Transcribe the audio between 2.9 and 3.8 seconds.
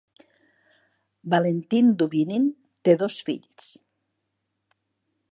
dos fills.